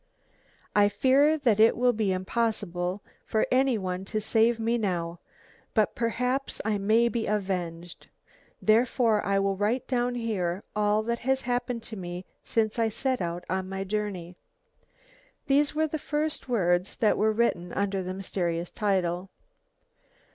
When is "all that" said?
10.75-11.19